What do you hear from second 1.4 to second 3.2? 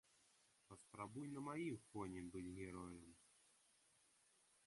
маім фоне быць героем!